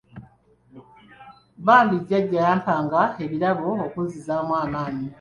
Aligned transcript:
Bambi 1.65 1.95
Jjajja 2.01 2.39
yampanga 2.47 3.01
ebirabo 3.23 3.67
okunzizaamu 3.85 4.53
amaanyi. 4.63 5.07